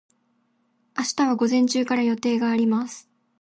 [0.97, 3.07] 明日は午前中から予定があります。